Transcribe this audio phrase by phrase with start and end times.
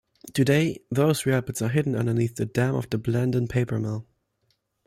[0.33, 4.07] Today, those rapids are hidden underneath the dam of the Blandin Paper Mill.